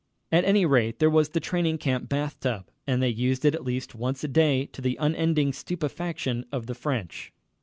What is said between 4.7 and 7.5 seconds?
the unending stupefaction of the French.